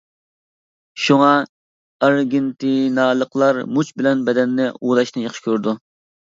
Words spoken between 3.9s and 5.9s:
بىلەن بەدەننى ئۇۋۇلاشنى ياخشى كۆرىدۇ.